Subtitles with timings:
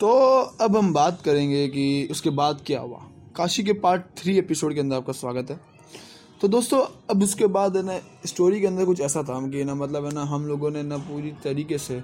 [0.00, 0.08] तो
[0.60, 2.98] अब हम बात करेंगे कि उसके बाद क्या हुआ।
[3.36, 5.60] काशी के पार्ट थ्री एपिसोड के अंदर आपका स्वागत है।
[6.40, 6.80] तो दोस्तों,
[7.10, 10.12] अब उसके बाद है ना स्टोरी के अंदर कुछ ऐसा था कि ना मतलब है
[10.14, 12.02] ना, हम लोगों ने ना पूरी तरीके से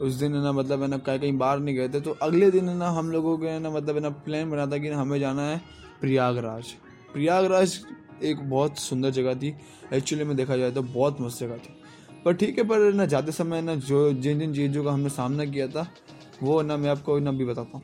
[0.00, 2.50] उस दिन है ना मतलब है ना कहीं कहीं बाहर नहीं गए थे। तो अगले
[2.50, 5.00] दिन है ना हम लोगों के ना मतलब है ना प्लान बना था कि ना
[5.00, 5.60] हमें जाना है
[6.00, 6.72] प्रयागराज।
[7.12, 7.80] प्रयागराज
[8.22, 9.54] एक बहुत सुंदर जगह थी।
[9.94, 11.76] एक्चुअली में देखा जाए तो बहुत मस्त जगह थी।
[12.24, 15.44] पर ठीक है, पर ना जाते समय ना जो जिन जिन चीज़ों का हमने सामना
[15.44, 15.88] किया था
[16.42, 17.82] वो ना मैं आपको ना भी बताता हूँ।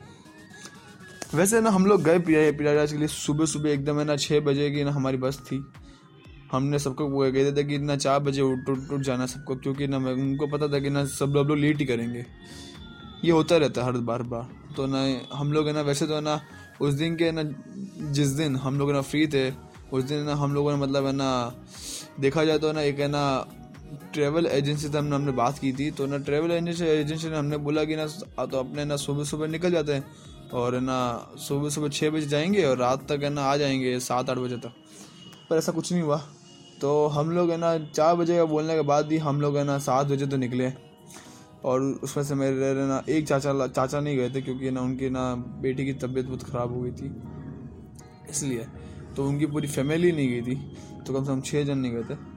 [1.33, 4.69] वैसे ना हम लोग गए प्रयागराज के लिए सुबह सुबह एकदम है ना छः बजे
[4.71, 5.63] की ना हमारी बस थी।
[6.51, 9.97] हमने सबको कहते थे कि ना चार बजे उठ उठ उठ जाना सबको, क्योंकि ना
[9.97, 12.25] उनको पता था कि ना सब लोग लेट ही करेंगे।
[13.23, 15.01] ये होता रहता है हर बार बार। तो ना
[15.33, 16.39] हम लोग है ना, वैसे तो ना
[16.81, 17.43] उस दिन के ना
[18.11, 19.49] जिस दिन हम लोग ना फ्री थे,
[19.93, 21.29] उस दिन ना हम लोगों ने मतलब है ना
[22.19, 23.23] देखा जाए तो ना एक है ना
[24.13, 27.57] ट्रेवल एजेंसी से हमने हमने बात की थी तो ना ट्रेवल एजेंसी एजेंसी ने हमने
[27.57, 28.05] बोला कि ना
[28.45, 30.03] तो अपने ना सुबह सुबह निकल जाते हैं
[30.53, 30.97] और ना
[31.37, 34.57] सुबह सुबह छः बजे जाएँगे और रात तक है ना आ जाएँगे सात आठ बजे
[34.57, 34.73] तक।
[35.49, 36.17] पर ऐसा कुछ नहीं हुआ।
[36.81, 39.63] तो हम लोग है ना चार बजे का बोलने के बाद ही हम लोग है
[39.63, 40.71] ना सात बजे तो निकले।
[41.65, 45.35] और उसमें से मेरे ना एक चाचा चाचा नहीं गए थे क्योंकि ना उनकी ना
[45.35, 47.15] बेटी की तबीयत बहुत ख़राब हो गई थी।
[48.29, 48.67] इसलिए
[49.15, 50.55] तो उनकी पूरी फैमिली नहीं गई थी।
[51.07, 52.32] तो कम से कम छः जन नहीं गए थे।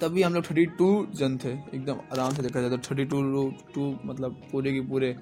[0.00, 3.48] तभी हम लोग थर्टी टू जन थे। एकदम आराम से देखा जाए तो थर्टी टू
[3.74, 5.14] टू मतलब पूरे के पूरे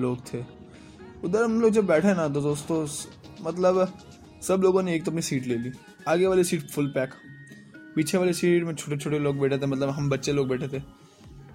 [0.00, 0.44] लोग थे।
[1.24, 2.86] उधर हम लोग जब बैठे ना तो दोस्तों
[3.42, 3.86] मतलब
[4.42, 5.72] सब लोगों ने एक तो अपनी सीट ले ली।
[6.08, 7.14] आगे वाली सीट फुल पैक
[7.96, 10.82] पीछे वाली सीट में छोटे छोटे लोग बैठे थे मतलब हम बच्चे लोग बैठे थे।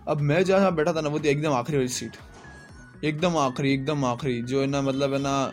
[0.08, 2.17] अब मैं जहाँ बैठा था ना, वो थी एकदम आखिरी वाली सीट।
[3.03, 5.52] एकदम आखिरी एकदम आखिरी। जो है ना मतलब है ना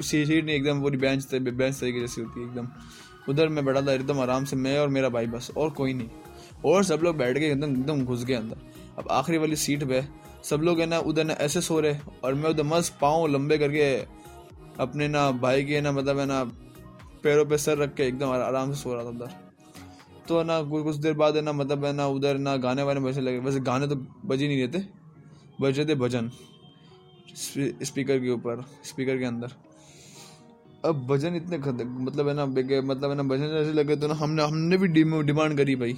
[0.00, 2.68] सी सीट नहीं एकदम पूरी बेंच बेंच तरीके जैसी होती है, एकदम।
[3.28, 6.08] उधर मैं बैठा था, एकदम आराम से मैं और मेरा भाई बस, और कोई नहीं।
[6.64, 8.56] और सब लोग बैठ गए एकदम एकदम घुस गए अंदर।
[8.98, 10.02] अब आखिरी वाली सीट पे
[10.44, 13.58] सब लोग है ना, उधर ना ऐसे सो रहे और मैं उधर मस्त पाँव लंबे
[13.58, 13.94] करके
[14.80, 16.42] अपने ना भाई के ना मतलब है ना
[17.22, 19.30] पैरों पे सर रख के एकदम आराम से सो रहा था उधर
[20.28, 23.22] तो ना कुछ देर बाद है ना मतलब है ना उधर ना गाने वाने बजने
[23.22, 24.84] लगे। वैसे गाने तो बज ही नहीं रहते
[25.60, 26.30] बज रहे थे भजन
[27.34, 29.52] स्पीकर के ऊपर, स्पीकर के अंदर।
[30.84, 34.42] अब भजन इतने मतलब है ना मतलब है ना भजन ऐसे लगे तो ना हमने
[34.44, 35.96] हमने भी डिमांड करी भाई।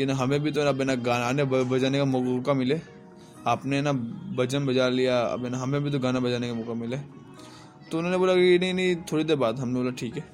[0.00, 2.80] कि ना हमें भी तो ना बिना गाने बजाने का मौका मिले।
[3.46, 3.92] आपने ना
[4.36, 6.96] भजन बजा लिया अब ना हमें भी तो गाना बजाने का मौका मिले।
[7.90, 10.24] तो उन्होंने बोला कि नहीं नहीं थोड़ी देर बाद हमने बोला ठीक है।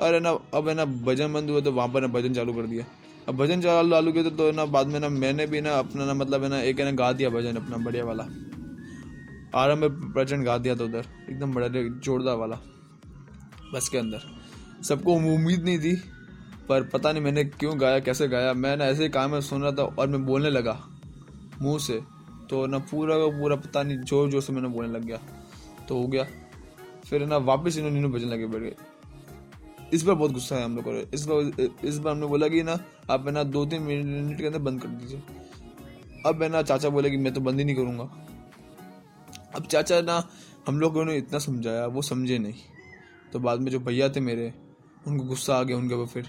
[0.00, 2.66] अरे ना अब है ना भजन बंद हुआ तो वहाँ पर ना भजन चालू कर
[2.66, 2.84] दिया।
[3.28, 6.04] अब भजन चालू चालू किया तो, तो ना बाद में ना मैंने भी ना अपना
[6.04, 8.26] ना मतलब है ना एक है ना गा दिया भजन अपना बढ़िया वाला।
[9.54, 12.58] आराम में प्रचंड गा दिया था उधर एकदम बड़ा जोरदार वाला
[13.72, 14.20] बस के अंदर।
[14.84, 15.94] सबको उम्मीद नहीं थी।
[16.68, 19.72] पर पता नहीं मैंने क्यों गाया, कैसे गाया। मैं ना ऐसे काम में सुन रहा
[19.72, 20.78] था और मैं बोलने लगा
[21.62, 22.00] मुँह से।
[22.50, 25.18] तो ना पूरा का पूरा पता नहीं ज़ोर ज़ोर से मैंने बोलने लग गया।
[25.88, 26.26] तो हो गया।
[27.04, 28.74] फिर ना वापस इन्होंने बजने लगे बैठ गए
[29.92, 32.62] इस बार बहुत गुस्सा है हम लोग को। इस बार इस बार हमने बोला कि
[32.62, 32.78] ना,
[33.10, 35.22] आप है ना दो तीन मिनट के अंदर बंद कर दीजिए।
[36.26, 38.04] अब है ना चाचा बोले कि मैं तो बंद ही नहीं करूँगा।
[39.54, 40.22] अब चाचा ना,
[40.66, 42.54] हम लोगों ने इतना समझाया, वो समझे नहीं।
[43.32, 44.52] तो बाद में जो भैया थे मेरे,
[45.06, 46.28] उनको गुस्सा आ गया उनके ऊपर फिर।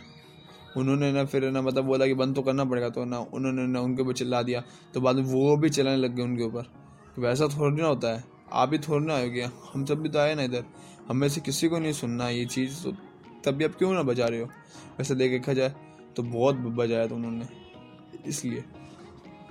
[0.77, 3.81] उन्होंने ना फिर ना मतलब बोला कि बंद तो करना पड़ेगा तो ना उन्होंने ना
[3.81, 6.65] उनके ऊपर चिल्ला दिया। तो बाद में वो भी चलाने लग गए उनके ऊपर
[7.19, 8.23] वैसा थोड़ी ना होता है।
[8.53, 9.41] आप भी थोड़ी ना आएगी
[9.73, 10.63] हम सब भी तो आए ना इधर।
[11.09, 12.91] हमें से किसी को नहीं सुनना ये चीज़। तो
[13.45, 14.47] तभी आप क्यों ना बजा रहे हो?
[14.97, 15.73] वैसे देखा जाए
[16.15, 17.47] तो बहुत बजाया था उन्होंने।
[18.27, 18.63] इसलिए।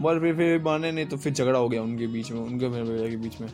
[0.02, 2.84] बस फिर फिर माने नहीं तो फिर झगड़ा हो गया उनके बीच में। उनके मेरे
[2.84, 3.48] भैया के बीच में।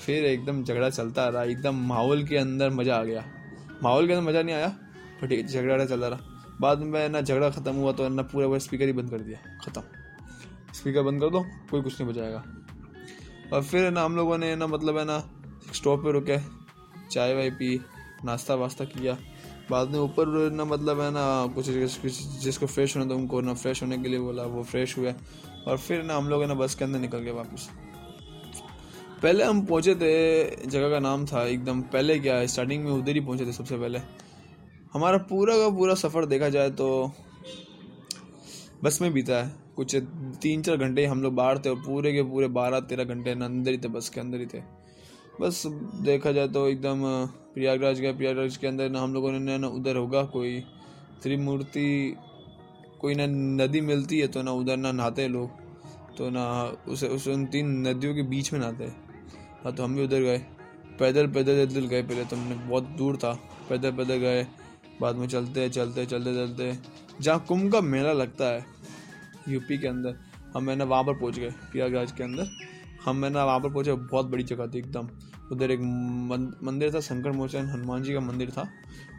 [0.00, 3.24] फिर एकदम झगड़ा चलता रहा। एकदम माहौल के अंदर मज़ा आ गया।
[3.82, 4.76] माहौल के अंदर मज़ा नहीं आया
[5.22, 6.31] ठीक झगड़ा चलता रहा।
[6.62, 9.38] बाद में ना झगड़ा ख़त्म हुआ तो ना पूरा वो स्पीकर ही बंद कर दिया।
[9.60, 9.82] ख़त्म।
[10.72, 12.42] स्पीकर बंद कर दो, कोई कुछ नहीं बजाएगा
[13.52, 15.18] और फिर ना हम लोगों ने ना मतलब है ना
[15.74, 16.38] स्टॉप पे रुके,
[17.10, 17.80] चाय वाय पी,
[18.24, 19.16] नाश्ता वास्ता किया।
[19.70, 21.24] बाद में ऊपर ना मतलब है ना,
[21.54, 21.68] कुछ
[22.42, 25.14] जिसको फ्रेश होना था उनको ना फ्रेश होने के लिए बोला, वो फ्रेश हुए।
[25.66, 27.68] और फिर ना हम लोग ना बस के अंदर निकल गए वापस।
[29.22, 33.20] पहले हम पहुँचे थे, जगह का नाम था एकदम पहले क्या स्टार्टिंग में उधर ही
[33.20, 34.00] पहुँचे थे सबसे पहले।
[34.92, 36.88] हमारा पूरा का पूरा सफ़र देखा जाए तो
[38.84, 39.94] बस में बीता है। कुछ
[40.42, 43.70] तीन चार घंटे हम लोग बाहर थे और पूरे के पूरे बारह तेरह घंटे अंदर
[43.70, 44.60] ही थे, बस के अंदर ही थे।
[45.40, 45.62] बस
[46.02, 47.04] देखा जाए तो एकदम
[47.54, 50.60] प्रयागराज गए प्रयागराज के अंदर ना हम लोगों ने, ना उधर होगा कोई
[51.22, 52.16] त्रिमूर्ति,
[53.00, 55.50] कोई ना नदी मिलती है तो ना उधर ना नहाते लोग
[56.18, 56.44] तो ना
[56.88, 58.84] उसे, उस उन तीन नदियों के बीच में नहाते
[59.64, 60.38] हाँ तो हम भी उधर गए।
[60.98, 63.32] पैदल पैदल पैदल गए पहले तो हमने, बहुत दूर था।
[63.68, 64.46] पैदल पैदल गए।
[65.02, 66.76] बाद में चलते चलते चलते चलते
[67.20, 68.64] जहाँ कुंभ का मेला लगता है
[69.48, 70.16] यूपी के अंदर,
[70.54, 72.50] हम मैंने वहाँ पर पहुँच गए, प्रयागराज के अंदर।
[73.04, 75.08] हम मैंने वहाँ पर पहुँचे, बहुत बड़ी जगह थी एकदम।
[75.52, 75.80] उधर एक
[76.62, 78.68] मंदिर था, शंकर मोचन, हनुमान जी का मंदिर था,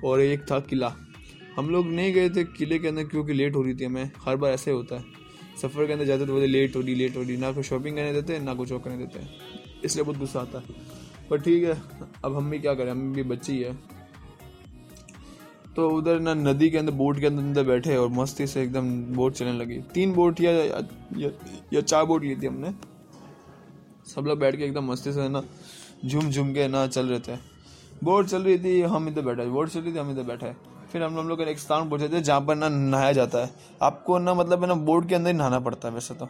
[0.03, 0.93] और एक था किला।
[1.55, 4.35] हम लोग नहीं गए थे किले के अंदर क्योंकि लेट हो रही थी हमें, हर
[4.35, 5.21] बार ऐसे होता है।
[5.61, 7.95] सफ़र के अंदर जाते तो बोलते, लेट हो रही, लेट हो रही, ना कोई शॉपिंग
[7.95, 9.27] करने देते, ना कुछ और करने देते
[9.85, 11.81] इसलिए बहुत गुस्सा आता है। पर ठीक है,
[12.25, 13.77] अब हम भी क्या करें, हम भी बच्चे ही है।
[15.75, 18.89] तो उधर ना नदी के अंदर बोट के अंदर अंदर बैठे और मस्ती से एकदम
[19.15, 20.81] बोट चलने लगी। तीन बोट या या,
[21.17, 21.29] या,
[21.73, 22.73] या चार बोट ली थी हमने।
[24.05, 25.43] सब लोग बैठ के एकदम मस्ती से ना
[26.05, 27.37] झूम झूम के ना चल रहे थे।
[28.03, 30.53] बोट चल रही थी हम इधर बैठे। बोट चल रही थी हम इधर बैठे।
[30.91, 33.49] फिर हम लोग एक स्थान पहुँचे थे जहाँ पर ना नहाया जाता है।
[33.81, 36.27] आपको ना मतलब ना बोट के अंदर ही नहाना पड़ता है वैसे तो।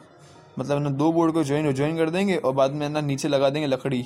[0.59, 3.49] मतलब ना दो बोर्ड को ज्वाइन ज्वाइन कर देंगे और बाद में ना नीचे लगा
[3.49, 4.03] देंगे लकड़ी।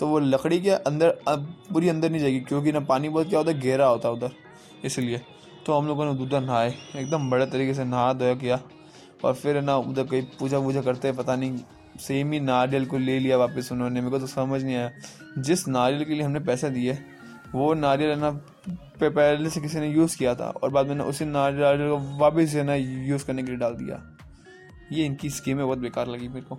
[0.00, 3.38] तो वो लकड़ी के अंदर अब पूरी अंदर नहीं जाएगी क्योंकि ना पानी बहुत क्या
[3.38, 4.47] होता है गहरा होता है उधर।
[4.84, 5.20] इसलिए।
[5.66, 8.60] तो हम लोगों ने उधर नहाए, एकदम बड़े तरीके से नहा धोया किया।
[9.24, 11.58] और फिर ना, उधर कहीं पूजा वूजा करते पता नहीं
[12.00, 14.90] सेम ही नारियल को ले लिया वापस उन्होंने, मेरे को तो समझ नहीं आया।
[15.38, 16.98] जिस नारियल के लिए हमने पैसे दिए,
[17.54, 18.30] वो नारियल है ना
[19.02, 22.62] पहले से किसी ने यूज़ किया था, और बाद में उसी नारियल को वापस है
[22.62, 24.02] ना यूज़ करने के लिए डाल दिया।
[24.92, 26.58] ये इनकी स्कीमें बहुत बेकार लगी मेरे को।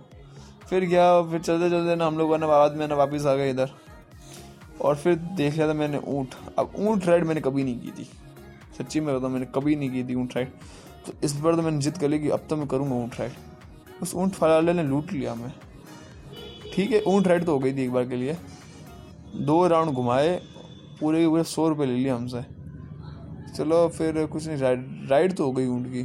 [0.70, 3.50] फिर गया फिर चलते चलते ना हम लोग ना, बाद में ना वापस आ गए
[3.50, 3.70] इधर।
[4.80, 8.08] और फिर देख लिया था मैंने ऊँट। अब ऊँट राइड मैंने कभी नहीं की थी।
[8.78, 10.48] सच्ची में बताऊँ मैंने कभी नहीं की थी ऊँट राइड
[11.06, 14.02] तो इस बार तो मैंने जिद कर ली कि अब तो मैं करूँगा ऊँट राइड
[14.02, 15.52] उस ऊँट वाले ने लूट लिया मैं
[16.74, 18.36] ठीक है, ऊँट राइड तो हो गई थी एक बार के लिए।
[19.36, 20.36] दो राउंड घुमाए,
[21.00, 22.42] पूरे के पूरे सौ रुपये ले लिया हमसे।
[23.56, 26.02] चलो फिर कुछ नहीं राइड राइड तो हो गई ऊँट की।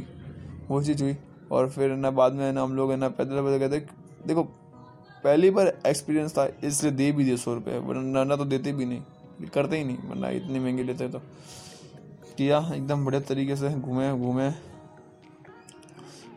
[0.68, 1.16] वो चीज़ हुई।
[1.52, 4.42] और फिर ना बाद में ना हम लोग, ना पैदल पैदल कहते देखो
[5.26, 9.46] पहली बार एक्सपीरियंस था, इसलिए दे भी दिए सौ रुपये वरना तो देते भी नहीं।
[9.46, 11.18] करते ही नहीं, वरना इतने महँगे लेते तो।
[12.38, 14.50] किया, एकदम बढ़िया तरीके से घूमे घूमे।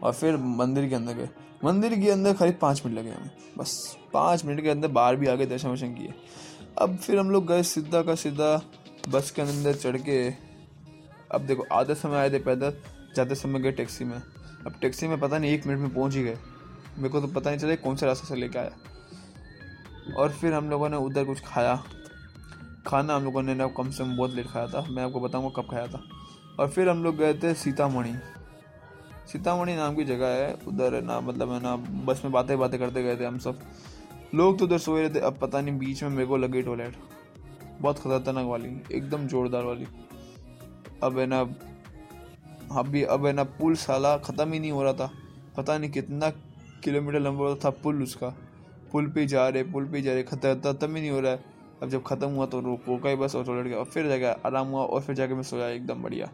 [0.04, 1.30] और फिर मंदिर के अंदर गए।
[1.66, 5.28] मंदिर के अंदर खाली पाँच मिनट लगे हमें। बस, पाँच मिनट के अंदर बाहर भी
[5.28, 6.14] आ गए दर्शन वर्शन किए।
[6.78, 8.62] अब फिर हम लोग गए सीधा का सीधा
[9.10, 10.30] बस के अंदर चढ़ के।
[11.32, 12.74] अब देखो, आधे समय आए थे पैदल,
[13.16, 14.22] जाते समय गए टैक्सी में।
[14.66, 16.38] अब टैक्सी में पता नहीं एक मिनट में पहुँच ही गए।
[17.00, 18.72] मेरे को तो पता नहीं चला कौन सा रास्ते से लेके आया।
[20.18, 21.84] और फिर हम लोगों ने उधर कुछ खाया।
[22.88, 25.62] खाना हम लोगों ने ना कम से कम बहुत लेट खाया था। मैं आपको बताऊँगा
[25.62, 26.02] कब खाया था।
[26.60, 28.14] और फिर हम लोग गए थे सीतामढ़ी।
[29.32, 32.80] सीतामढ़ी नाम की जगह है। उधर है ना मतलब है ना, बस में बातें बातें
[32.80, 33.60] करते गए थे हम सब।
[34.36, 36.96] लोग तो उधर सोए रहे थे अब पता नहीं बीच में मेरे को लगी टॉयलेट।
[37.82, 39.88] बहुत खतरनाक वाली, एकदम जोरदार वाली।
[41.04, 41.40] अब है ना
[42.80, 45.12] अभी अब है ना, पुल साला ख़त्म ही नहीं हो रहा था।
[45.58, 46.30] पता नहीं कितना
[46.84, 48.28] किलोमीटर लंबा था पुल उसका।
[48.92, 51.44] पुल पे जा रहे, पुल पे जा रहे ख़त्म ही नहीं हो रहा है।
[51.84, 54.26] अब जब ख़त्म हुआ तो रोक रोका ही बस और टॉयलेट गया। और फिर जाके
[54.48, 56.30] आराम हुआ और फिर जाके मैं सोया एकदम बढ़िया।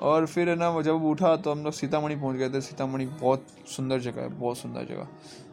[0.00, 3.46] और फिर है ना, जब उठा तो हम लोग सीतामढ़ी पहुँच गए थे। सीतामढ़ी बहुत
[3.68, 5.08] सुंदर जगह है, बहुत सुंदर जगह।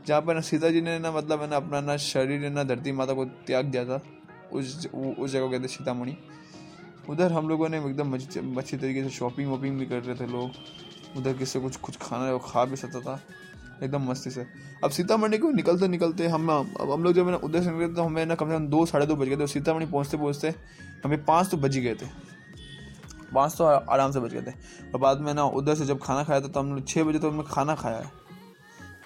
[0.07, 2.91] जहाँ पर ना सीता जी ने ना मतलब है ना अपना ना शरीर ना धरती
[2.91, 4.01] माता को त्याग दिया था।
[4.53, 4.87] उस
[5.19, 6.17] उस जगह कहते सीतामढ़ी।
[7.09, 8.15] उधर हम लोगों ने एकदम
[8.57, 12.37] अच्छी तरीके से शॉपिंग वॉपिंग भी कर रहे थे लोग। उधर किसी कुछ कुछ खाना
[12.37, 13.19] खा भी सकता था।
[13.83, 14.45] एकदम मस्ती से
[14.83, 18.03] अब सीतामढ़ी को निकलते निकलते हम, अब हम लोग जब मैंने उधर से निकले तो
[18.03, 20.53] हमें ना कम से कम दो, साढ़े दो बज गए थे। सीतामढ़ी पहुँचते पहुँचते
[21.05, 22.05] हमें पाँच तो बज ही गए थे।
[23.33, 24.51] पाँच तो आराम से बच गए थे।
[24.85, 27.19] और बाद में ना उधर से जब खाना खाया था तो हम लोग छः बजे
[27.19, 28.11] तो हमने खाना खाया है।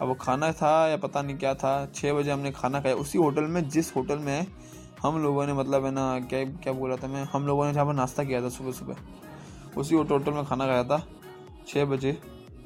[0.02, 3.18] अब वो खाना था या पता नहीं क्या था छः बजे हमने खाना खाया। उसी
[3.18, 4.48] होटल में, जिस होटल में
[5.02, 7.86] हम लोगों ने मतलब है ना क्या क्या बोला था मैं, हम लोगों ने जहाँ
[7.86, 8.96] पर नाश्ता किया था सुबह सुबह,
[9.78, 11.02] उसी होटल में खाना खाया था
[11.68, 12.18] छः बजे।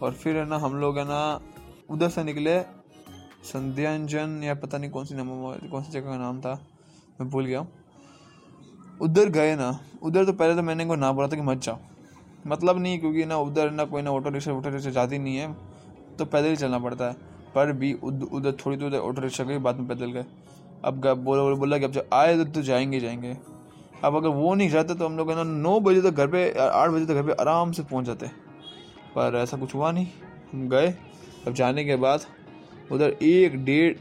[0.02, 1.20] और फिर है ना हम लोग है ना
[1.90, 2.60] उधर से निकले,
[3.46, 5.28] संध्यांजन या पता नहीं कौन सी नाम
[5.70, 6.54] कौन सी जगह का नाम था,
[7.22, 7.66] मैं भूल गया
[9.02, 11.78] उधर गए ना, उधर तो पहले तो मैंने इनको ना बोला था कि मत जाओ।
[12.48, 15.54] मतलब नहीं, क्योंकि ना उधर ना कोई ना ऑटो रिक्शा वोटो रिक्शा जाती नहीं है
[16.18, 17.14] तो पैदल ही चलना पड़ता है।
[17.56, 20.26] पर भी उधर थोड़ी दूर ऑटो रिक्शा गई बाद में पैदल गए।
[20.86, 23.38] अब बोला बोला कि अब जब आए तो जाएँगे जाएँगे।
[24.04, 26.90] अब अगर वो नहीं जाते तो हम लोग ना नौ बजे तक घर पे आठ
[26.90, 28.28] बजे तक घर पे आराम से पहुँच जाते।
[29.16, 30.08] पर ऐसा कुछ हुआ नहीं।
[30.54, 30.94] हम गए
[31.48, 32.26] अब जाने के बाद
[32.92, 33.94] उधर एक डेढ़,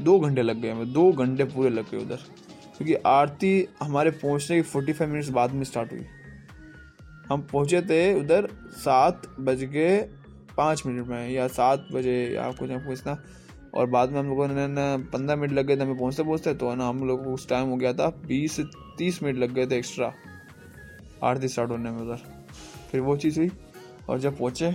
[0.00, 2.16] दो घंटे लग गए हमें, दो घंटे पूरे लग गए उधर।
[2.76, 6.04] क्योंकि आरती हमारे पहुँचने की फोर्टी फाइव मिनट्स बाद में स्टार्ट हुई।
[7.28, 9.96] हम पहुँचे थे उधर सात बज के
[10.56, 13.16] पाँच मिनट में, या सात बजे, या कुछ ना पूछना
[13.74, 16.54] और बाद में हम लोगों ने ना पंद्रह मिनट लग गए थे, हमें पहुँचते पहुँचते
[16.54, 18.64] तो ना हम लोग को उस टाइम हो गया था, बीस से
[18.98, 20.12] तीस मिनट लग गए थे एक्स्ट्रा
[21.22, 22.22] आरती स्टार्ट होने में उधर।
[22.90, 23.50] फिर वो चीज़ हुई,
[24.08, 24.70] और जब पहुँचे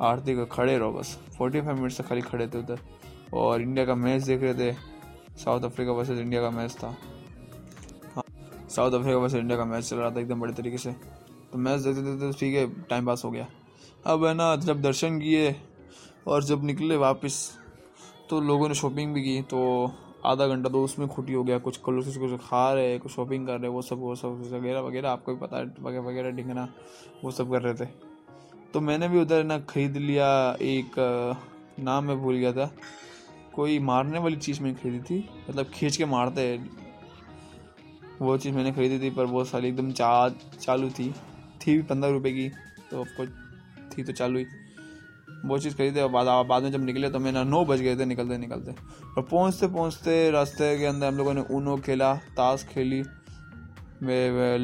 [0.00, 2.78] आरती को खड़े रहो बस। फोर्टी फाइव मिनट से खाली खड़े थे उधर।
[3.34, 4.72] और इंडिया का मैच देख रहे थे।
[5.36, 6.94] साउथ अफ्रीका वर्सेज इंडिया का मैच था।
[8.14, 8.24] हाँ।
[8.68, 10.92] साउथ अफ्रीका वर्सेज इंडिया का मैच चल रहा था एकदम बड़े तरीके से।
[11.52, 13.46] तो मैच देखते देखते तो ठीक है टाइम पास हो गया।
[14.06, 15.54] अब है ना, जब दर्शन किए
[16.26, 17.58] और जब निकले वापस
[18.30, 19.90] तो लोगों ने शॉपिंग भी की। तो
[20.24, 23.60] आधा घंटा तो उसमें खुटी हो गया। कुछ कल कुछ खा रहे, कुछ शॉपिंग कर
[23.60, 26.68] रहे, वो सब वो सब वगैरह वगैरह। आपको भी पता है, वगैरह वगैरह, ढिंगना,
[27.24, 28.15] वो सब कर रहे थे।
[28.76, 30.26] तो मैंने भी उधर ना खरीद लिया
[30.62, 30.96] एक
[31.80, 32.70] नाम मैं भूल गया था।
[33.54, 36.68] कोई मारने वाली चीज़ मैंने खरीदी थी मतलब खींच के मारते हैं।
[38.20, 40.28] वो चीज़ मैंने खरीदी थी, पर वो साली एकदम चा,
[40.60, 41.10] चालू थी।
[41.60, 42.48] थी भी पंद्रह रुपये की
[42.90, 43.30] तो ऑफकोर्स
[43.92, 44.44] थी तो चालू ही।
[45.44, 48.04] वो चीज़ खरीदे और बाद बाद में जब निकले तो मैंने नौ बज गए थे
[48.04, 48.72] निकलते निकलते।
[49.16, 53.02] और पहुँचते पहुँचते रास्ते के अंदर हम लोगों ने ऊनो खेला, ताश खेली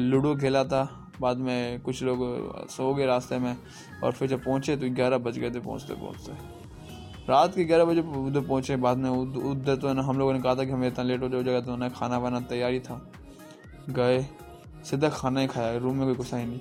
[0.09, 3.55] लूडो खेला था। बाद में कुछ लोग सो गए रास्ते में
[4.03, 6.31] और फिर जब पहुँचे तो ग्यारह बज गए थे पहुँचते पहुँचते।
[7.29, 10.55] रात के ग्यारह बजे उधर पहुँचे, बाद में उधर तो ना, हम लोगों ने कहा
[10.55, 13.01] था कि हमें इतना लेट हो जाएगा तो ना खाना वाना तैयारी था।
[13.89, 14.21] गए,
[14.85, 16.59] सीधा खाना ही खाया रूम में कोई गुस्सा ही नहीं।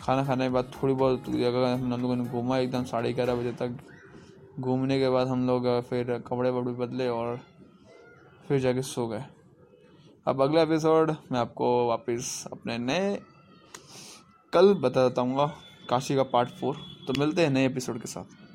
[0.00, 3.52] खाना खाने के बाद थोड़ी बहुत जगह हम लोगों ने घूमा, एकदम साढ़े ग्यारह बजे
[3.52, 3.78] तक।
[4.60, 7.40] घूमने के बाद हम लोग फिर कपड़े वपड़े बदले और
[8.48, 9.24] फिर जाके सो गए।
[10.26, 13.18] अब अगला एपिसोड मैं आपको वापस अपने नए
[14.52, 15.48] कल बताता हूँ
[15.90, 16.76] काशी का पार्ट फोर
[17.06, 18.47] तो मिलते हैं नए एपिसोड के साथ।